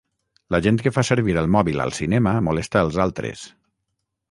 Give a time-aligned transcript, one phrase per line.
[0.53, 3.47] La gent que fa servir el mòbil al cinema molesta els altres.